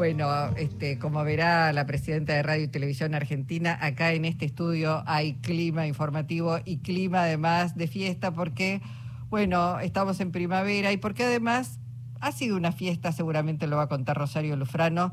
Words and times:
Bueno, 0.00 0.46
este, 0.56 0.98
como 0.98 1.22
verá 1.24 1.74
la 1.74 1.84
presidenta 1.84 2.32
de 2.32 2.42
Radio 2.42 2.64
y 2.64 2.68
Televisión 2.68 3.14
Argentina, 3.14 3.76
acá 3.82 4.14
en 4.14 4.24
este 4.24 4.46
estudio 4.46 5.02
hay 5.04 5.34
clima 5.34 5.86
informativo 5.86 6.58
y 6.64 6.78
clima 6.78 7.24
además 7.24 7.76
de 7.76 7.86
fiesta 7.86 8.30
porque, 8.30 8.80
bueno, 9.28 9.78
estamos 9.78 10.18
en 10.20 10.32
primavera 10.32 10.90
y 10.90 10.96
porque 10.96 11.24
además 11.24 11.80
ha 12.18 12.32
sido 12.32 12.56
una 12.56 12.72
fiesta, 12.72 13.12
seguramente 13.12 13.66
lo 13.66 13.76
va 13.76 13.82
a 13.82 13.88
contar 13.88 14.16
Rosario 14.16 14.56
Lufrano, 14.56 15.12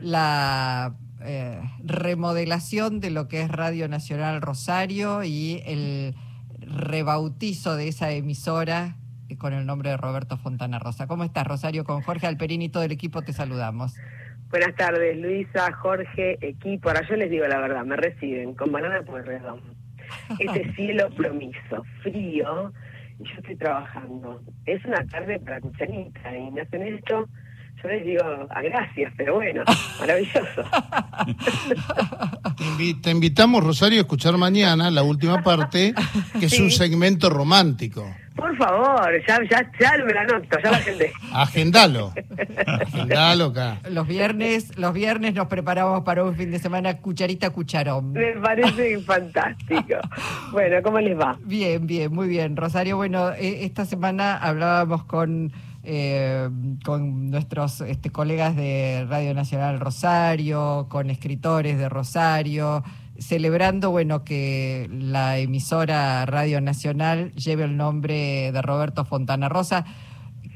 la 0.00 0.96
eh, 1.20 1.60
remodelación 1.84 2.98
de 2.98 3.10
lo 3.10 3.28
que 3.28 3.40
es 3.40 3.48
Radio 3.48 3.86
Nacional 3.86 4.42
Rosario 4.42 5.22
y 5.22 5.62
el 5.64 6.16
rebautizo 6.58 7.76
de 7.76 7.86
esa 7.86 8.10
emisora 8.10 8.96
con 9.38 9.52
el 9.52 9.64
nombre 9.64 9.90
de 9.90 9.96
Roberto 9.96 10.36
Fontana 10.36 10.78
Rosa. 10.78 11.06
¿Cómo 11.06 11.24
estás, 11.24 11.46
Rosario? 11.46 11.84
Con 11.84 12.02
Jorge 12.02 12.26
Alperín 12.26 12.62
y 12.62 12.68
todo 12.68 12.82
el 12.82 12.92
equipo 12.92 13.22
te 13.22 13.32
saludamos. 13.32 13.94
Buenas 14.54 14.76
tardes, 14.76 15.18
Luisa, 15.18 15.72
Jorge, 15.72 16.38
equipo. 16.40 16.88
Ahora 16.88 17.04
yo 17.08 17.16
les 17.16 17.28
digo 17.28 17.44
la 17.48 17.58
verdad, 17.58 17.84
me 17.84 17.96
reciben 17.96 18.54
con 18.54 18.70
banana 18.70 19.02
por 19.02 19.26
redón. 19.26 19.60
Este 20.38 20.72
cielo 20.76 21.10
plomizo, 21.10 21.84
frío, 22.04 22.72
y 23.18 23.24
yo 23.24 23.34
estoy 23.36 23.56
trabajando. 23.56 24.40
Es 24.64 24.84
una 24.84 25.04
tarde 25.08 25.40
para 25.40 25.60
cucharita 25.60 26.36
y 26.38 26.52
me 26.52 26.60
hacen 26.60 26.82
esto. 26.82 27.28
Yo 27.82 27.88
les 27.88 28.04
digo 28.04 28.22
a 28.48 28.62
gracias, 28.62 29.12
pero 29.16 29.34
bueno, 29.34 29.64
maravilloso. 29.98 30.62
Te, 33.02 33.10
invitamos, 33.10 33.64
Rosario, 33.64 33.98
a 33.98 34.02
escuchar 34.02 34.36
mañana 34.36 34.88
la 34.92 35.02
última 35.02 35.42
parte, 35.42 35.94
que 36.38 36.46
es 36.46 36.60
un 36.60 36.70
segmento 36.70 37.28
romántico. 37.28 38.06
Por 38.34 38.56
favor, 38.56 39.10
ya, 39.26 39.38
ya, 39.48 39.70
ya 39.78 40.04
me 40.04 40.12
la 40.12 40.22
anoto, 40.22 40.58
ya 40.62 40.70
la 40.70 40.76
agendé. 40.78 41.12
Agendalo. 41.32 42.12
Agendalo 42.66 43.46
acá. 43.46 43.78
Los 43.90 44.06
viernes, 44.08 44.76
los 44.76 44.92
viernes 44.92 45.34
nos 45.34 45.46
preparamos 45.46 46.02
para 46.02 46.24
un 46.24 46.34
fin 46.34 46.50
de 46.50 46.58
semana 46.58 46.98
cucharita 46.98 47.50
cucharón. 47.50 48.12
Me 48.12 48.32
parece 48.32 48.98
fantástico. 49.00 49.96
Bueno, 50.50 50.82
¿cómo 50.82 51.00
les 51.00 51.18
va? 51.18 51.38
Bien, 51.44 51.86
bien, 51.86 52.12
muy 52.12 52.28
bien. 52.28 52.56
Rosario, 52.56 52.96
bueno, 52.96 53.30
eh, 53.30 53.64
esta 53.64 53.84
semana 53.84 54.36
hablábamos 54.36 55.04
con 55.04 55.52
eh, 55.86 56.48
con 56.82 57.30
nuestros 57.30 57.82
este, 57.82 58.08
colegas 58.10 58.56
de 58.56 59.06
Radio 59.06 59.34
Nacional 59.34 59.78
Rosario, 59.78 60.86
con 60.88 61.10
escritores 61.10 61.76
de 61.76 61.90
Rosario, 61.90 62.82
celebrando 63.18 63.90
bueno 63.90 64.24
que 64.24 64.88
la 64.90 65.38
emisora 65.38 66.26
Radio 66.26 66.60
Nacional 66.60 67.32
lleve 67.34 67.64
el 67.64 67.76
nombre 67.76 68.50
de 68.52 68.62
Roberto 68.62 69.04
Fontana 69.04 69.48
Rosa, 69.48 69.84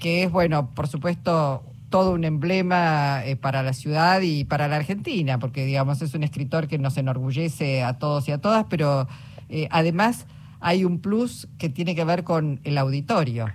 que 0.01 0.25
es 0.25 0.31
bueno, 0.31 0.75
por 0.75 0.89
supuesto, 0.89 1.63
todo 1.91 2.13
un 2.13 2.25
emblema 2.25 3.23
eh, 3.25 3.37
para 3.37 3.63
la 3.63 3.73
ciudad 3.73 4.21
y 4.23 4.45
para 4.45 4.69
la 4.69 4.77
Argentina, 4.77 5.39
porque 5.39 5.65
digamos 5.65 6.03
es 6.03 6.15
un 6.15 6.23
escritor 6.23 6.69
que 6.69 6.79
nos 6.79 6.97
enorgullece 6.99 7.83
a 7.83 7.99
todos 7.99 8.29
y 8.29 8.33
a 8.33 8.39
todas, 8.39 8.67
pero 8.69 9.09
eh, 9.49 9.69
además 9.71 10.27
hay 10.61 10.85
un 10.85 11.01
plus 11.01 11.49
que 11.59 11.69
tiene 11.69 11.95
que 11.95 12.05
ver 12.05 12.25
con 12.25 12.61
el 12.65 12.79
auditorio. 12.79 13.47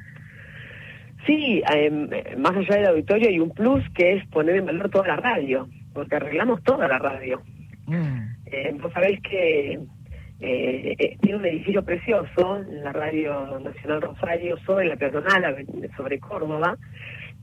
Sí, 1.26 1.62
em, 1.74 2.10
más 2.38 2.52
allá 2.52 2.76
del 2.76 2.88
auditorio 2.88 3.30
hay 3.30 3.40
un 3.40 3.52
plus 3.52 3.84
que 3.96 4.14
es 4.14 4.28
poner 4.28 4.58
en 4.58 4.66
valor 4.66 4.90
toda 4.90 5.08
la 5.08 5.16
radio, 5.18 5.68
porque 5.94 6.16
arreglamos 6.16 6.62
toda 6.64 6.88
la 6.88 6.98
radio. 6.98 7.42
Eh, 7.88 8.76
vos 8.82 8.92
sabéis 8.94 9.20
que 9.22 9.74
eh, 9.74 10.96
eh, 11.00 11.18
tiene 11.22 11.38
un 11.38 11.46
edificio 11.46 11.84
precioso, 11.84 12.64
la 12.70 12.92
Radio 12.92 13.60
Nacional 13.60 14.02
Rosario, 14.02 14.58
sobre 14.66 14.88
la 14.88 14.96
peatonal, 14.96 15.66
sobre 15.98 16.20
Córdoba, 16.20 16.78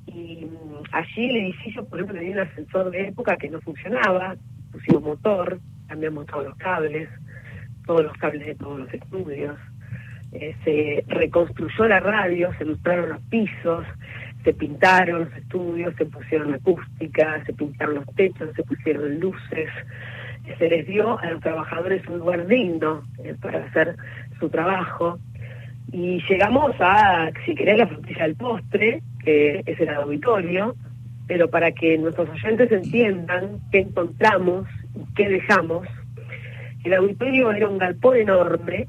y 0.06 0.46
mm, 0.46 0.82
allí 0.92 1.30
el 1.30 1.36
edificio, 1.36 1.84
por 1.86 1.98
ejemplo, 1.98 2.18
tenía 2.18 2.42
un 2.42 2.48
ascensor 2.48 2.90
de 2.90 3.08
época 3.08 3.36
que 3.36 3.50
no 3.50 3.60
funcionaba, 3.60 4.36
pusimos 4.72 5.02
motor, 5.02 5.60
cambiamos 5.88 6.26
todos 6.26 6.46
los 6.46 6.56
cables, 6.56 7.08
todos 7.86 8.04
los 8.04 8.12
cables 8.14 8.46
de 8.46 8.54
todos 8.54 8.80
los 8.80 8.94
estudios, 8.94 9.56
se 10.64 11.04
reconstruyó 11.08 11.88
la 11.88 11.98
radio, 11.98 12.50
se 12.56 12.62
ilustraron 12.62 13.08
los 13.08 13.22
pisos, 13.22 13.84
se 14.44 14.54
pintaron 14.54 15.24
los 15.24 15.36
estudios, 15.36 15.94
se 15.96 16.06
pusieron 16.06 16.54
acústica, 16.54 17.44
se 17.44 17.52
pintaron 17.52 17.96
los 17.96 18.14
techos, 18.14 18.54
se 18.54 18.62
pusieron 18.62 19.18
luces, 19.18 19.68
se 20.58 20.68
les 20.68 20.86
dio 20.86 21.18
a 21.18 21.30
los 21.30 21.40
trabajadores 21.40 22.06
un 22.08 22.18
lugar 22.18 22.46
digno 22.46 23.02
eh, 23.22 23.34
para 23.40 23.64
hacer 23.64 23.96
su 24.38 24.48
trabajo. 24.48 25.18
Y 25.92 26.22
llegamos 26.28 26.74
a, 26.80 27.30
si 27.44 27.54
querés, 27.54 27.78
la 27.78 27.86
frutilla 27.86 28.24
del 28.24 28.36
postre, 28.36 29.02
que 29.24 29.62
es 29.66 29.80
el 29.80 29.88
auditorio, 29.88 30.76
pero 31.26 31.48
para 31.48 31.72
que 31.72 31.98
nuestros 31.98 32.28
oyentes 32.30 32.70
entiendan 32.70 33.60
qué 33.70 33.80
encontramos 33.80 34.66
y 34.94 35.14
qué 35.14 35.28
dejamos, 35.28 35.86
el 36.84 36.94
auditorio 36.94 37.52
era 37.52 37.68
un 37.68 37.78
galpón 37.78 38.16
enorme, 38.16 38.86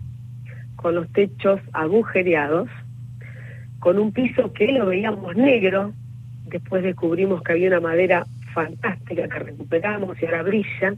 con 0.76 0.96
los 0.96 1.12
techos 1.12 1.60
agujereados, 1.74 2.70
con 3.80 4.00
un 4.00 4.12
piso 4.12 4.52
que 4.54 4.72
lo 4.72 4.88
veíamos 4.88 5.36
negro, 5.36 5.94
después 6.46 6.84
descubrimos 6.84 7.44
que 7.44 7.52
había 7.54 7.68
una 7.68 7.80
madera 7.80 8.26
fantástica 8.54 9.28
que 9.28 9.40
recuperamos 9.40 10.22
y 10.22 10.26
ahora 10.26 10.44
brilla, 10.44 10.96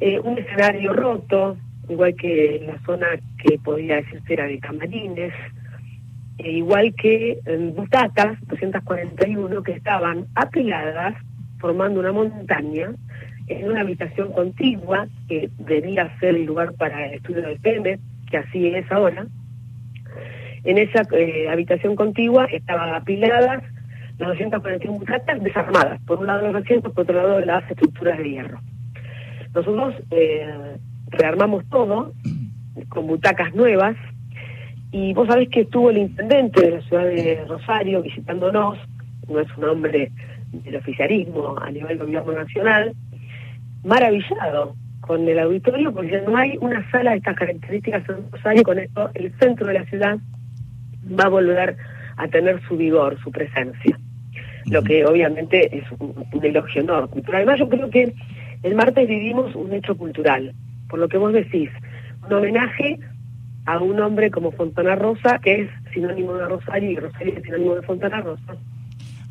eh, 0.00 0.18
un 0.20 0.38
escenario 0.38 0.92
roto, 0.92 1.56
igual 1.88 2.14
que 2.14 2.62
la 2.66 2.78
zona 2.86 3.06
que 3.42 3.58
podía 3.58 3.96
decirse 3.96 4.32
era 4.32 4.46
de 4.46 4.58
camarines, 4.58 5.32
e 6.38 6.52
igual 6.52 6.94
que 6.94 7.38
en 7.44 7.74
butacas 7.74 8.38
241 8.46 9.62
que 9.62 9.72
estaban 9.72 10.26
apiladas 10.34 11.14
formando 11.58 12.00
una 12.00 12.12
montaña 12.12 12.92
en 13.48 13.68
una 13.68 13.82
habitación 13.82 14.32
contigua 14.32 15.06
que 15.28 15.50
debía 15.58 16.16
ser 16.18 16.36
el 16.36 16.46
lugar 16.46 16.72
para 16.74 17.06
el 17.06 17.14
estudio 17.14 17.42
del 17.42 17.60
PM, 17.60 17.98
que 18.30 18.36
así 18.38 18.68
es 18.68 18.90
ahora. 18.90 19.26
En 20.64 20.78
esa 20.78 21.02
eh, 21.12 21.48
habitación 21.50 21.96
contigua 21.96 22.46
estaban 22.46 22.94
apiladas 22.94 23.62
las 24.18 24.28
241 24.28 24.98
butacas 24.98 25.42
desarmadas, 25.42 26.00
por 26.06 26.20
un 26.20 26.26
lado 26.26 26.50
los 26.50 26.62
asientos, 26.62 26.92
por 26.92 27.02
otro 27.02 27.16
lado 27.16 27.40
las 27.40 27.70
estructuras 27.70 28.18
de 28.18 28.30
hierro. 28.30 28.60
Nosotros 29.54 29.94
eh, 30.10 30.76
rearmamos 31.08 31.64
todo 31.68 32.12
con 32.88 33.06
butacas 33.06 33.54
nuevas 33.54 33.96
y 34.92 35.12
vos 35.12 35.28
sabés 35.28 35.48
que 35.48 35.60
estuvo 35.60 35.90
el 35.90 35.98
intendente 35.98 36.60
de 36.60 36.70
la 36.72 36.80
ciudad 36.82 37.04
de 37.04 37.44
Rosario 37.48 38.02
visitándonos, 38.02 38.78
no 39.28 39.40
es 39.40 39.48
un 39.56 39.64
hombre 39.64 40.10
del 40.52 40.76
oficialismo 40.76 41.56
a 41.60 41.70
nivel 41.70 41.98
gobierno 41.98 42.32
nacional, 42.32 42.92
maravillado 43.84 44.74
con 45.00 45.28
el 45.28 45.38
auditorio 45.38 45.92
porque 45.92 46.20
no 46.26 46.36
hay 46.36 46.56
una 46.60 46.88
sala 46.90 47.12
de 47.12 47.18
estas 47.18 47.36
características 47.36 48.08
en 48.08 48.30
Rosario, 48.30 48.62
con 48.62 48.78
esto 48.78 49.10
el 49.14 49.32
centro 49.38 49.66
de 49.66 49.74
la 49.74 49.84
ciudad 49.86 50.18
va 51.18 51.24
a 51.24 51.28
volver 51.28 51.76
a 52.16 52.28
tener 52.28 52.60
su 52.68 52.76
vigor, 52.76 53.18
su 53.22 53.30
presencia. 53.30 53.98
Lo 54.66 54.82
que 54.82 55.04
obviamente 55.04 55.76
es 55.76 55.84
un, 55.98 56.14
un 56.32 56.44
elogio 56.44 56.82
enorme. 56.82 57.22
Pero 57.24 57.36
además 57.38 57.58
yo 57.58 57.68
creo 57.68 57.90
que 57.90 58.14
el 58.62 58.74
martes 58.74 59.08
vivimos 59.08 59.54
un 59.54 59.72
hecho 59.72 59.96
cultural, 59.96 60.54
por 60.88 60.98
lo 60.98 61.08
que 61.08 61.18
vos 61.18 61.32
decís, 61.32 61.70
un 62.26 62.32
homenaje 62.32 62.98
a 63.66 63.78
un 63.78 64.00
hombre 64.00 64.30
como 64.30 64.52
Fontana 64.52 64.96
Rosa, 64.96 65.38
que 65.38 65.62
es 65.62 65.70
sinónimo 65.92 66.34
de 66.34 66.46
Rosario 66.46 66.90
y 66.90 66.96
Rosario 66.96 67.34
es 67.36 67.42
sinónimo 67.42 67.74
de 67.74 67.82
Fontana 67.82 68.20
Rosa. 68.20 68.56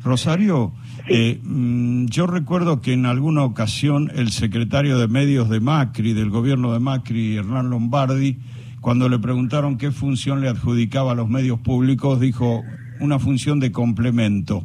Rosario, 0.02 0.72
eh, 1.08 1.38
mm, 1.42 2.06
yo 2.06 2.26
recuerdo 2.26 2.80
que 2.80 2.94
en 2.94 3.04
alguna 3.04 3.44
ocasión 3.44 4.10
el 4.14 4.30
secretario 4.30 4.98
de 4.98 5.08
medios 5.08 5.50
de 5.50 5.60
Macri, 5.60 6.14
del 6.14 6.30
gobierno 6.30 6.72
de 6.72 6.80
Macri, 6.80 7.36
Hernán 7.36 7.68
Lombardi, 7.68 8.38
cuando 8.80 9.10
le 9.10 9.18
preguntaron 9.18 9.76
qué 9.76 9.90
función 9.90 10.40
le 10.40 10.48
adjudicaba 10.48 11.12
a 11.12 11.14
los 11.14 11.28
medios 11.28 11.60
públicos, 11.60 12.18
dijo 12.18 12.62
una 12.98 13.18
función 13.18 13.60
de 13.60 13.72
complemento. 13.72 14.64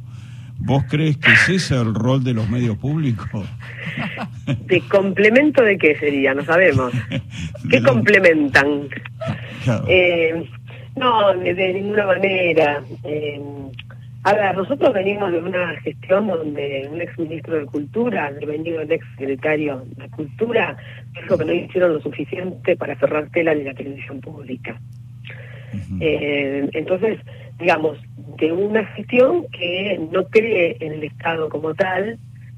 ¿Vos 0.57 0.83
crees 0.89 1.17
que 1.17 1.31
ese 1.31 1.55
es 1.55 1.71
el 1.71 1.93
rol 1.93 2.23
de 2.23 2.33
los 2.33 2.49
medios 2.49 2.77
públicos? 2.77 3.47
¿De 4.65 4.81
complemento 4.81 5.61
de 5.61 5.77
qué 5.77 5.95
sería? 5.97 6.33
No 6.33 6.43
sabemos. 6.43 6.93
¿Qué 7.69 7.81
complementan? 7.81 8.87
Eh, 9.87 10.47
no, 10.95 11.33
de, 11.33 11.73
ninguna 11.73 12.05
manera. 12.05 12.83
Eh, 13.03 13.41
ahora, 14.23 14.53
nosotros 14.53 14.93
venimos 14.93 15.31
de 15.31 15.39
una 15.39 15.75
gestión 15.81 16.27
donde 16.27 16.87
un 16.91 17.01
ex 17.01 17.17
ministro 17.19 17.59
de 17.59 17.65
Cultura, 17.65 18.31
venido 18.45 18.81
el 18.81 18.91
ex 18.91 19.05
secretario 19.17 19.85
de 19.97 20.09
Cultura, 20.09 20.77
dijo 21.21 21.37
que 21.37 21.45
no 21.45 21.53
hicieron 21.53 21.93
lo 21.93 22.01
suficiente 22.01 22.75
para 22.75 22.97
cerrar 22.97 23.29
tela 23.29 23.53
de 23.53 23.65
la 23.65 23.73
televisión 23.73 24.21
pública. 24.21 24.79
eh, 25.99 26.69
entonces, 26.73 27.19
digamos, 27.59 27.97
de 28.37 28.51
una 28.51 28.85
gestión 28.87 29.45
que 29.51 29.99
no 30.11 30.25
cree 30.27 30.77
en 30.79 30.93
el 30.93 31.03
Estado 31.03 31.49
como 31.49 31.73
tal, 31.73 32.17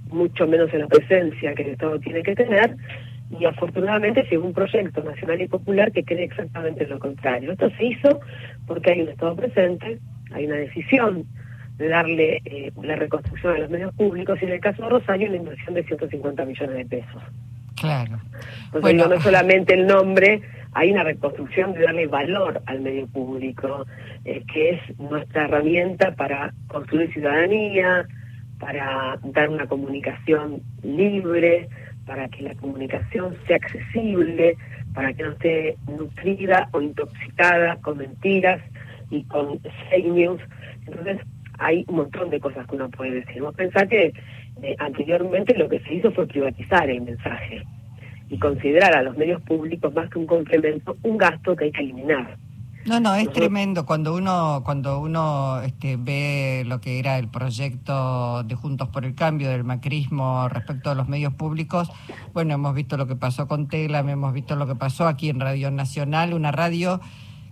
mucho 0.09 0.47
menos 0.47 0.73
en 0.73 0.81
la 0.81 0.87
presencia 0.87 1.53
que 1.53 1.63
el 1.63 1.69
Estado 1.69 1.99
tiene 1.99 2.23
que 2.23 2.35
tener, 2.35 2.75
y 3.29 3.45
afortunadamente 3.45 4.25
llegó 4.29 4.45
un 4.45 4.53
proyecto 4.53 5.03
nacional 5.03 5.41
y 5.41 5.47
popular 5.47 5.91
que 5.91 6.03
cree 6.03 6.23
exactamente 6.23 6.87
lo 6.87 6.97
contrario. 6.97 7.51
Esto 7.51 7.69
se 7.71 7.85
hizo 7.85 8.19
porque 8.65 8.91
hay 8.91 9.01
un 9.01 9.09
Estado 9.09 9.35
presente, 9.35 9.99
hay 10.31 10.45
una 10.45 10.55
decisión 10.55 11.25
de 11.77 11.89
darle 11.89 12.41
eh, 12.45 12.71
la 12.81 12.95
reconstrucción 12.95 13.55
a 13.55 13.59
los 13.59 13.69
medios 13.69 13.93
públicos 13.93 14.39
y 14.41 14.45
en 14.45 14.53
el 14.53 14.59
caso 14.59 14.83
de 14.83 14.89
Rosario 14.89 15.27
una 15.27 15.37
inversión 15.37 15.75
de 15.75 15.83
150 15.83 16.45
millones 16.45 16.75
de 16.77 16.85
pesos. 16.85 17.23
Claro. 17.79 18.19
bueno, 18.81 19.07
no 19.07 19.21
solamente 19.21 19.75
el 19.75 19.85
nombre, 19.85 20.41
hay 20.77 20.91
una 20.91 21.03
reconstrucción 21.03 21.73
de 21.73 21.85
darle 21.85 22.05
valor 22.05 22.61
al 22.67 22.81
medio 22.81 23.07
público, 23.07 23.87
eh, 24.25 24.43
que 24.53 24.69
es 24.75 24.99
nuestra 24.99 25.45
herramienta 25.45 26.13
para 26.13 26.53
construir 26.67 27.11
ciudadanía, 27.11 28.05
para 28.59 29.17
dar 29.23 29.49
una 29.49 29.65
comunicación 29.65 30.61
libre, 30.83 31.67
para 32.05 32.27
que 32.27 32.43
la 32.43 32.53
comunicación 32.53 33.35
sea 33.47 33.55
accesible, 33.55 34.55
para 34.93 35.13
que 35.13 35.23
no 35.23 35.31
esté 35.31 35.77
nutrida 35.87 36.69
o 36.71 36.79
intoxicada 36.79 37.77
con 37.77 37.97
mentiras 37.97 38.61
y 39.09 39.23
con 39.23 39.59
fake 39.89 40.05
news. 40.05 40.41
Entonces, 40.85 41.17
hay 41.57 41.85
un 41.87 41.95
montón 41.95 42.29
de 42.29 42.39
cosas 42.39 42.67
que 42.67 42.75
uno 42.75 42.87
puede 42.91 43.21
decir. 43.21 43.41
Vos 43.41 43.55
pensás 43.55 43.87
que 43.89 44.13
eh, 44.61 44.75
anteriormente 44.77 45.57
lo 45.57 45.67
que 45.69 45.79
se 45.79 45.95
hizo 45.95 46.11
fue 46.11 46.27
privatizar 46.27 46.87
el 46.87 47.01
mensaje 47.01 47.63
y 48.29 48.39
considerar 48.39 48.95
a 48.95 49.01
los 49.01 49.17
medios 49.17 49.41
públicos 49.43 49.93
más 49.93 50.09
que 50.09 50.19
un 50.19 50.27
complemento, 50.27 50.97
un 51.03 51.17
gasto 51.17 51.55
que 51.55 51.65
hay 51.65 51.71
que 51.71 51.81
eliminar. 51.81 52.37
No, 52.87 53.01
no, 53.01 53.15
es 53.15 53.29
tremendo 53.33 53.85
cuando 53.85 54.15
uno 54.15 54.61
cuando 54.63 55.01
uno 55.01 55.61
este, 55.61 55.97
ve 55.97 56.63
lo 56.65 56.79
que 56.79 56.99
era 56.99 57.17
el 57.19 57.27
proyecto 57.27 58.43
de 58.43 58.55
Juntos 58.55 58.87
por 58.87 59.03
el 59.03 59.13
Cambio 59.13 59.49
del 59.49 59.65
macrismo 59.65 60.47
respecto 60.47 60.89
a 60.89 60.95
los 60.95 61.09
medios 61.09 61.33
públicos. 61.33 61.91
Bueno, 62.33 62.53
hemos 62.53 62.73
visto 62.73 62.95
lo 62.95 63.05
que 63.05 63.17
pasó 63.17 63.45
con 63.45 63.67
Tela, 63.67 63.99
hemos 63.99 64.33
visto 64.33 64.55
lo 64.55 64.67
que 64.67 64.75
pasó 64.75 65.05
aquí 65.05 65.27
en 65.27 65.41
Radio 65.41 65.69
Nacional, 65.69 66.33
una 66.33 66.53
radio 66.53 67.01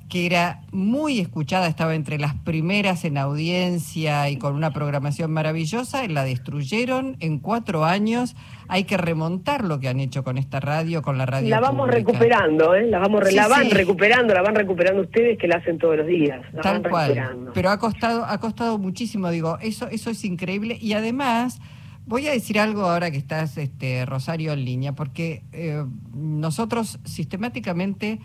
que 0.09 0.27
era 0.27 0.61
muy 0.71 1.19
escuchada, 1.19 1.67
estaba 1.67 1.95
entre 1.95 2.19
las 2.19 2.35
primeras 2.35 3.05
en 3.05 3.17
audiencia 3.17 4.29
y 4.29 4.37
con 4.37 4.53
una 4.53 4.71
programación 4.71 5.31
maravillosa, 5.31 6.07
la 6.07 6.23
destruyeron 6.23 7.17
en 7.19 7.39
cuatro 7.39 7.85
años. 7.85 8.35
Hay 8.67 8.83
que 8.83 8.97
remontar 8.97 9.63
lo 9.63 9.79
que 9.79 9.89
han 9.89 9.99
hecho 9.99 10.23
con 10.23 10.37
esta 10.37 10.59
radio, 10.59 11.01
con 11.01 11.17
la 11.17 11.25
radio. 11.25 11.49
La 11.49 11.59
vamos 11.59 11.89
recuperando, 11.89 12.75
¿eh? 12.75 12.85
La, 12.87 12.99
vamos 12.99 13.31
la 13.33 13.47
van 13.47 13.71
recuperando, 13.71 14.33
la 14.33 14.43
van 14.43 14.55
recuperando 14.55 15.01
ustedes 15.01 15.39
que 15.39 15.47
la 15.47 15.57
hacen 15.57 15.79
todos 15.79 15.97
los 15.97 16.07
días. 16.07 16.41
Tal 16.61 16.87
cual. 16.87 17.49
Pero 17.53 17.69
ha 17.71 17.79
costado, 17.79 18.25
ha 18.25 18.39
costado 18.39 18.77
muchísimo, 18.77 19.29
digo, 19.31 19.57
eso, 19.61 19.87
eso 19.89 20.11
es 20.11 20.23
increíble. 20.23 20.77
Y 20.79 20.93
además, 20.93 21.59
voy 22.05 22.27
a 22.27 22.31
decir 22.31 22.59
algo 22.59 22.83
ahora 22.83 23.09
que 23.09 23.17
estás, 23.17 23.57
este, 23.57 24.05
Rosario, 24.05 24.53
en 24.53 24.65
línea, 24.65 24.93
porque 24.93 25.43
eh, 25.51 25.83
nosotros 26.13 26.99
sistemáticamente 27.05 28.19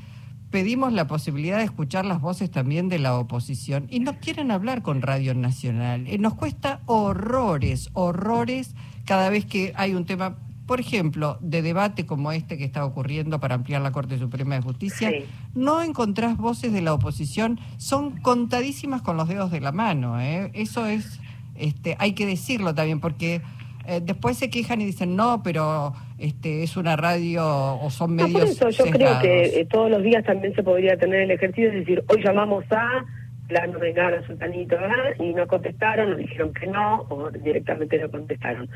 pedimos 0.50 0.93
la 0.93 1.06
posibilidad 1.06 1.58
de 1.58 1.64
escuchar 1.64 2.05
las 2.05 2.20
voces 2.20 2.50
también 2.50 2.88
de 2.88 2.99
la 2.99 3.17
oposición 3.17 3.87
y 3.88 4.00
no 4.00 4.19
quieren 4.19 4.50
hablar 4.50 4.82
con 4.82 5.00
Radio 5.02 5.35
Nacional. 5.35 6.06
Eh, 6.06 6.19
nos 6.19 6.35
cuesta 6.35 6.81
horrores, 6.87 7.91
horrores 7.93 8.75
cada 9.05 9.31
vez 9.31 9.44
que 9.47 9.73
hay 9.76 9.94
un 9.94 10.05
tema, 10.05 10.37
por 10.67 10.81
ejemplo, 10.81 11.38
de 11.41 11.62
debate 11.62 12.05
como 12.05 12.32
este 12.32 12.58
que 12.58 12.64
está 12.64 12.85
ocurriendo 12.85 13.41
para 13.41 13.55
ampliar 13.55 13.81
la 13.81 13.93
Corte 13.93 14.19
Suprema 14.19 14.56
de 14.56 14.62
Justicia. 14.62 15.12
No 15.55 15.82
encontrás 15.82 16.37
voces 16.37 16.73
de 16.73 16.82
la 16.82 16.94
oposición, 16.94 17.61
son 17.76 18.20
contadísimas 18.20 19.03
con 19.03 19.17
los 19.17 19.29
dedos 19.29 19.50
de 19.50 19.61
la 19.61 19.73
mano. 19.73 20.20
¿eh? 20.20 20.50
Eso 20.55 20.87
es, 20.87 21.20
este, 21.55 21.96
hay 21.99 22.12
que 22.12 22.26
decirlo 22.26 22.75
también, 22.75 23.00
porque 23.00 23.43
eh, 23.87 24.00
después 24.03 24.37
se 24.37 24.50
quejan 24.50 24.81
y 24.81 24.85
dicen, 24.85 25.17
no, 25.17 25.43
pero 25.43 25.93
este 26.19 26.62
es 26.62 26.77
una 26.77 26.97
radio 26.97 27.44
o 27.44 27.91
son 27.91 28.15
medios. 28.15 28.59
por 28.59 28.71
eso 28.71 28.71
yo 28.71 28.91
creo 28.91 29.19
que 29.21 29.61
eh, 29.61 29.67
todos 29.71 29.91
los 29.91 30.03
días 30.03 30.25
también 30.25 30.55
se 30.55 30.62
podría 30.62 30.97
tener 30.97 31.23
el 31.23 31.31
ejercicio 31.31 31.71
de 31.71 31.81
decir, 31.81 32.05
hoy 32.09 32.23
llamamos 32.23 32.65
a 32.71 33.05
plano 33.49 33.79
de 33.81 34.00
a 34.00 34.27
Sultanito, 34.27 34.77
¿verdad? 34.77 35.15
Y 35.19 35.32
no 35.32 35.47
contestaron, 35.49 36.11
nos 36.11 36.19
dijeron 36.19 36.53
que 36.53 36.69
no, 36.69 37.06
o 37.09 37.31
directamente 37.31 37.99
no 37.99 38.09
contestaron. 38.11 38.69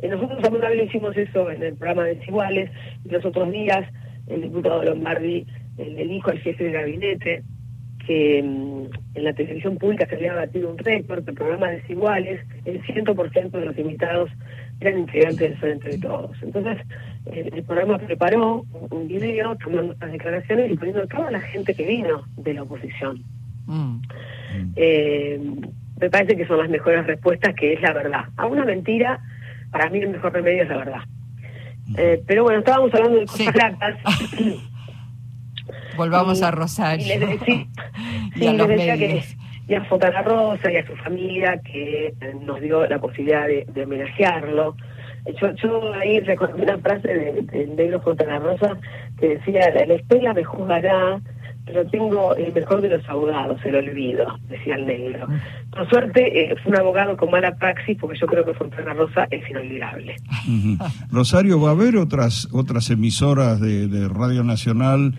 Eh, 0.00 0.08
nosotros 0.08 0.38
alguna 0.44 0.68
vez 0.68 0.86
hicimos 0.86 1.16
eso 1.16 1.50
en 1.50 1.62
el 1.62 1.74
programa 1.74 2.04
Desiguales, 2.04 2.70
y 3.04 3.08
los 3.08 3.24
otros 3.24 3.50
días 3.50 3.88
el 4.28 4.42
diputado 4.42 4.84
Lombardi 4.84 5.46
le 5.76 6.06
dijo 6.06 6.30
al 6.30 6.38
jefe 6.38 6.64
de 6.64 6.72
gabinete 6.72 7.42
que 8.10 8.42
mm, 8.42 8.86
en 9.14 9.24
la 9.24 9.32
televisión 9.32 9.76
pública 9.76 10.04
se 10.08 10.16
había 10.16 10.34
batido 10.34 10.68
un 10.68 10.78
récord 10.78 11.22
de 11.22 11.32
programas 11.32 11.70
desiguales, 11.70 12.40
el 12.64 12.82
100% 12.82 13.50
de 13.52 13.64
los 13.64 13.78
invitados 13.78 14.28
eran 14.80 14.98
integrantes 14.98 15.38
del 15.38 15.58
Frente 15.58 15.90
de 15.90 15.98
Todos. 15.98 16.36
Entonces, 16.42 16.78
el, 17.30 17.62
programa 17.62 17.98
preparó 17.98 18.66
un 18.90 19.06
video 19.06 19.54
tomando 19.58 19.92
estas 19.92 20.10
declaraciones 20.10 20.72
y 20.72 20.76
poniendo 20.76 21.04
a 21.04 21.06
toda 21.06 21.30
la 21.30 21.40
gente 21.40 21.72
que 21.72 21.86
vino 21.86 22.24
de 22.36 22.54
la 22.54 22.64
oposición. 22.64 23.22
Mm. 23.66 24.00
Eh, 24.74 25.40
me 26.00 26.10
parece 26.10 26.36
que 26.36 26.48
son 26.48 26.58
las 26.58 26.68
mejores 26.68 27.06
respuestas, 27.06 27.54
que 27.54 27.74
es 27.74 27.80
la 27.80 27.92
verdad. 27.92 28.24
A 28.36 28.46
una 28.46 28.64
mentira, 28.64 29.20
para 29.70 29.88
mí 29.88 30.00
el 30.00 30.08
mejor 30.08 30.32
remedio 30.32 30.64
es 30.64 30.68
la 30.68 30.78
verdad. 30.78 31.02
Mm. 31.86 31.94
Eh, 31.96 32.22
pero 32.26 32.42
bueno, 32.42 32.58
estábamos 32.58 32.92
hablando 32.92 33.20
de 33.20 33.26
cosas 33.26 33.44
sí. 34.36 34.60
Volvamos 36.00 36.40
a 36.40 36.50
Rosario. 36.50 37.14
Y 37.14 37.18
les, 37.18 37.40
y 38.36 38.46
a 38.46 38.66
decía 38.66 38.96
que 38.96 39.22
y 39.68 39.74
a 39.74 39.84
Fontana 39.84 40.22
Rosa 40.22 40.72
y 40.72 40.76
a 40.76 40.86
su 40.86 40.96
familia 40.96 41.60
que 41.62 42.14
nos 42.44 42.58
dio 42.62 42.86
la 42.86 42.98
posibilidad 42.98 43.46
de, 43.46 43.84
homenajearlo. 43.84 44.74
Yo, 45.40 45.54
yo 45.62 45.92
ahí 45.92 46.20
recuerdo 46.20 46.56
una 46.56 46.78
frase 46.78 47.06
de, 47.06 47.42
de 47.42 47.66
negro 47.66 48.00
Fontana 48.00 48.38
Rosa 48.38 48.78
que 49.18 49.36
decía, 49.36 49.70
la 49.86 49.94
historia 49.94 50.32
me 50.32 50.42
juzgará, 50.42 51.20
pero 51.66 51.86
tengo 51.86 52.34
el 52.34 52.52
mejor 52.52 52.80
de 52.80 52.88
los 52.88 53.08
abogados, 53.08 53.60
el 53.64 53.76
olvido, 53.76 54.26
decía 54.48 54.76
el 54.76 54.86
negro. 54.86 55.28
Por 55.70 55.88
suerte, 55.88 56.50
eh, 56.50 56.56
fue 56.62 56.72
un 56.72 56.78
abogado 56.78 57.16
con 57.16 57.30
mala 57.30 57.54
praxis, 57.54 57.98
porque 58.00 58.18
yo 58.18 58.26
creo 58.26 58.44
que 58.44 58.54
Fontana 58.54 58.94
Rosa 58.94 59.28
es 59.30 59.48
inolvidable. 59.50 60.16
Rosario, 61.12 61.60
¿va 61.60 61.68
a 61.68 61.72
haber 61.72 61.96
otras, 61.96 62.48
otras 62.50 62.90
emisoras 62.90 63.60
de, 63.60 63.86
de 63.86 64.08
Radio 64.08 64.42
Nacional 64.42 65.12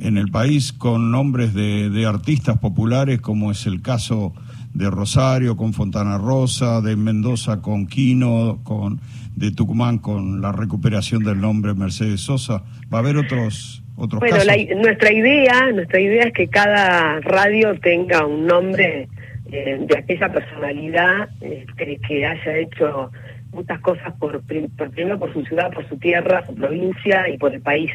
en 0.00 0.18
el 0.18 0.30
país 0.30 0.72
con 0.72 1.10
nombres 1.10 1.54
de, 1.54 1.90
de, 1.90 2.06
artistas 2.06 2.58
populares, 2.58 3.20
como 3.20 3.50
es 3.50 3.66
el 3.66 3.82
caso 3.82 4.34
de 4.74 4.90
Rosario 4.90 5.56
con 5.56 5.72
Fontana 5.72 6.18
Rosa, 6.18 6.80
de 6.80 6.96
Mendoza 6.96 7.62
con 7.62 7.86
Quino, 7.86 8.60
con 8.62 9.00
de 9.36 9.50
Tucumán 9.52 9.98
con 9.98 10.40
la 10.40 10.50
recuperación 10.50 11.22
del 11.22 11.40
nombre 11.40 11.74
Mercedes 11.74 12.22
Sosa. 12.22 12.64
¿Va 12.92 12.98
a 12.98 13.00
haber 13.00 13.16
otros 13.18 13.82
otros 13.96 14.20
bueno, 14.20 14.36
nuestra 14.82 15.12
idea, 15.12 15.72
nuestra 15.72 16.00
idea 16.00 16.24
es 16.24 16.32
que 16.32 16.48
cada 16.48 17.20
radio 17.20 17.78
tenga 17.80 18.26
un 18.26 18.46
nombre 18.46 19.08
eh, 19.50 19.78
de 19.80 19.98
aquella 19.98 20.30
personalidad 20.30 21.30
este, 21.40 21.98
que 22.06 22.26
haya 22.26 22.58
hecho 22.58 23.10
muchas 23.52 23.80
cosas 23.80 24.12
por, 24.18 24.42
por 24.42 24.90
primero 24.90 25.18
por 25.18 25.32
su 25.32 25.42
ciudad, 25.44 25.72
por 25.72 25.88
su 25.88 25.96
tierra, 25.96 26.44
su 26.46 26.54
provincia 26.54 27.28
y 27.30 27.38
por 27.38 27.54
el 27.54 27.62
país 27.62 27.90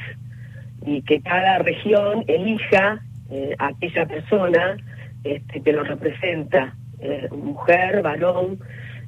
y 0.85 1.01
que 1.03 1.21
cada 1.21 1.59
región 1.59 2.23
elija 2.27 3.01
eh, 3.29 3.55
a 3.59 3.67
aquella 3.67 4.05
persona 4.05 4.77
este, 5.23 5.61
que 5.61 5.73
lo 5.73 5.83
representa, 5.83 6.75
eh, 6.99 7.27
mujer, 7.31 8.01
varón, 8.01 8.59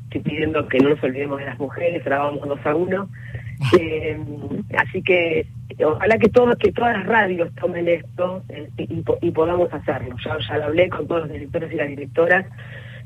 estoy 0.03 0.21
pidiendo 0.21 0.67
que 0.67 0.79
no 0.79 0.89
nos 0.89 1.03
olvidemos 1.03 1.39
de 1.39 1.45
las 1.45 1.59
mujeres, 1.59 2.03
grabamos 2.03 2.47
dos 2.47 2.65
a 2.65 2.75
uno, 2.75 3.09
eh, 3.79 4.17
así 4.77 5.01
que 5.01 5.47
ojalá 5.83 6.17
que 6.17 6.29
todos 6.29 6.55
que 6.57 6.71
todas 6.71 6.97
las 6.97 7.05
radios 7.05 7.53
tomen 7.55 7.87
esto 7.87 8.43
y, 8.77 9.31
podamos 9.31 9.73
hacerlo. 9.73 10.15
Ya, 10.23 10.37
ya 10.47 10.57
lo 10.57 10.65
hablé 10.65 10.89
con 10.89 11.07
todos 11.07 11.21
los 11.21 11.31
directores 11.31 11.71
y 11.71 11.75
las 11.75 11.87
directoras 11.87 12.45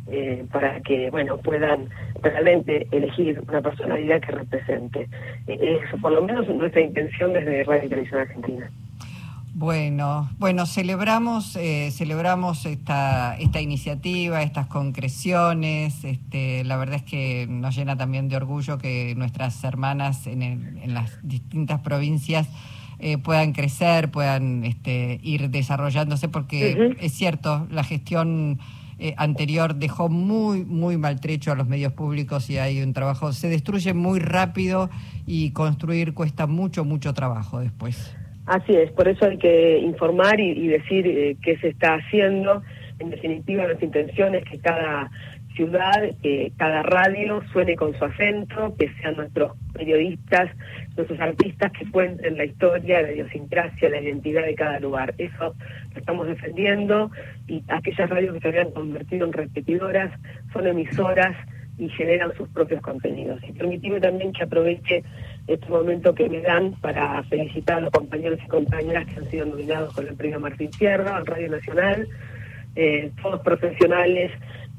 eh, 0.09 0.45
para 0.53 0.79
que 0.81 1.09
bueno 1.09 1.37
puedan 1.37 1.89
realmente 2.21 2.87
elegir 2.91 3.43
una 3.45 3.61
personalidad 3.61 4.21
que 4.21 4.31
represente. 4.31 5.09
Eh, 5.47 5.79
eso 5.83 5.97
por 5.97 6.13
lo 6.13 6.23
menos 6.23 6.47
nuestra 6.47 6.79
intención 6.79 7.33
desde 7.33 7.65
Radio 7.65 7.85
y 7.85 7.89
Televisión 7.89 8.21
Argentina. 8.21 8.71
Bueno, 9.53 10.29
bueno, 10.37 10.65
celebramos, 10.65 11.57
eh, 11.57 11.89
celebramos 11.91 12.65
esta, 12.65 13.35
esta 13.37 13.59
iniciativa, 13.59 14.43
estas 14.43 14.67
concreciones. 14.67 16.05
Este, 16.05 16.63
la 16.63 16.77
verdad 16.77 16.97
es 16.97 17.03
que 17.03 17.45
nos 17.49 17.75
llena 17.75 17.97
también 17.97 18.29
de 18.29 18.37
orgullo 18.37 18.77
que 18.77 19.13
nuestras 19.17 19.61
hermanas 19.65 20.25
en, 20.27 20.41
en 20.41 20.93
las 20.93 21.19
distintas 21.27 21.81
provincias 21.81 22.47
puedan 23.23 23.53
crecer, 23.53 24.09
puedan 24.09 24.63
este, 24.63 25.19
ir 25.21 25.51
desarrollándose, 25.51 26.29
porque 26.29 26.95
es 26.99 27.13
cierto, 27.13 27.67
la 27.69 27.83
gestión 27.83 28.59
eh, 28.99 29.13
anterior 29.17 29.75
dejó 29.75 30.09
muy, 30.09 30.65
muy 30.65 30.97
maltrecho 30.97 31.51
a 31.51 31.55
los 31.55 31.67
medios 31.67 31.93
públicos 31.93 32.49
y 32.49 32.57
hay 32.57 32.81
un 32.81 32.93
trabajo, 32.93 33.31
se 33.31 33.47
destruye 33.47 33.93
muy 33.93 34.19
rápido 34.19 34.89
y 35.25 35.51
construir 35.51 36.13
cuesta 36.13 36.47
mucho, 36.47 36.83
mucho 36.83 37.13
trabajo 37.13 37.59
después. 37.59 38.15
Así 38.47 38.73
es, 38.73 38.91
por 38.91 39.07
eso 39.07 39.25
hay 39.25 39.37
que 39.37 39.79
informar 39.79 40.39
y, 40.39 40.67
decir 40.67 41.05
eh, 41.05 41.37
qué 41.43 41.57
se 41.57 41.67
está 41.67 41.95
haciendo. 41.95 42.63
En 42.97 43.11
definitiva, 43.11 43.67
las 43.67 43.83
intenciones 43.83 44.43
que 44.45 44.57
cada 44.57 45.11
ciudad 45.57 46.03
que 46.21 46.53
cada 46.57 46.83
radio 46.83 47.41
suene 47.51 47.75
con 47.75 47.93
su 47.97 48.05
acento, 48.05 48.75
que 48.77 48.93
sean 49.01 49.17
nuestros 49.17 49.57
periodistas, 49.73 50.51
nuestros 50.95 51.19
artistas 51.19 51.71
que 51.73 51.89
cuenten 51.91 52.37
la 52.37 52.45
historia, 52.45 53.01
la 53.01 53.11
idiosincrasia, 53.11 53.89
la 53.89 53.99
identidad 53.99 54.45
de 54.45 54.55
cada 54.55 54.79
lugar. 54.79 55.13
Eso 55.17 55.55
lo 55.93 55.99
estamos 55.99 56.27
defendiendo 56.27 57.11
y 57.47 57.63
aquellas 57.67 58.09
radios 58.09 58.35
que 58.35 58.39
se 58.41 58.47
habían 58.47 58.71
convertido 58.71 59.25
en 59.25 59.33
repetidoras 59.33 60.11
son 60.53 60.67
emisoras 60.67 61.35
y 61.77 61.89
generan 61.89 62.33
sus 62.35 62.47
propios 62.49 62.81
contenidos. 62.81 63.39
Y 63.47 63.51
permitirme 63.51 63.99
también 63.99 64.31
que 64.33 64.43
aproveche 64.43 65.03
este 65.47 65.67
momento 65.69 66.13
que 66.13 66.29
me 66.29 66.41
dan 66.41 66.73
para 66.81 67.21
felicitar 67.23 67.77
a 67.77 67.81
los 67.81 67.91
compañeros 67.91 68.39
y 68.43 68.47
compañeras 68.47 69.05
que 69.07 69.19
han 69.19 69.25
sido 69.29 69.45
nominados 69.45 69.93
con 69.93 70.07
el 70.07 70.15
premio 70.15 70.39
Martín 70.39 70.71
Fierro 70.71 71.17
en 71.17 71.25
Radio 71.25 71.49
Nacional, 71.49 72.07
eh, 72.75 73.11
todos 73.21 73.41
profesionales 73.41 74.31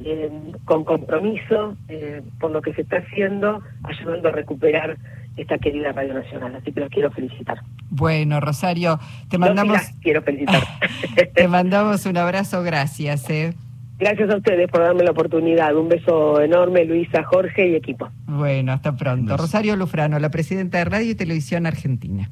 eh, 0.05 0.31
con 0.64 0.85
compromiso 0.85 1.76
eh, 1.88 2.23
por 2.38 2.50
lo 2.50 2.62
que 2.62 2.73
se 2.75 2.83
está 2.83 2.99
haciendo, 2.99 3.62
ayudando 3.83 4.28
a 4.28 4.33
recuperar 4.33 4.97
esta 5.37 5.59
querida 5.59 5.93
Radio 5.93 6.14
Nacional. 6.14 6.55
Así 6.57 6.73
que 6.73 6.81
los 6.81 6.90
quiero 6.90 7.11
felicitar. 7.11 7.61
Bueno, 7.90 8.40
Rosario, 8.40 8.99
te 9.28 9.38
mandamos... 9.38 9.81
quiero 10.02 10.23
felicitar. 10.23 10.62
te 11.35 11.49
mandamos 11.49 12.07
un 12.07 12.17
abrazo, 12.17 12.62
gracias. 12.62 13.28
Eh. 13.31 13.55
Gracias 13.99 14.31
a 14.31 14.37
ustedes 14.37 14.71
por 14.71 14.83
darme 14.83 15.02
la 15.02 15.11
oportunidad. 15.11 15.75
Un 15.75 15.88
beso 15.88 16.40
enorme, 16.40 16.85
Luisa, 16.85 17.25
Jorge 17.25 17.69
y 17.69 17.75
equipo. 17.75 18.09
Bueno, 18.26 18.73
hasta 18.73 18.97
pronto. 18.97 19.37
Rosario 19.37 19.75
Lufrano, 19.76 20.19
la 20.21 20.31
presidenta 20.31 20.78
de 20.78 20.85
Radio 20.85 21.11
y 21.11 21.14
Televisión 21.17 21.67
Argentina. 21.67 22.31